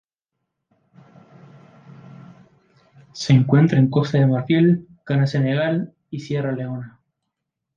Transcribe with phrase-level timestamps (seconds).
[3.13, 6.99] Se encuentra en Costa de Marfil, Ghana Senegal y Sierra Leona.